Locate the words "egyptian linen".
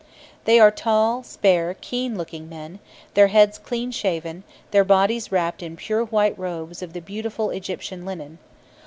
7.51-8.39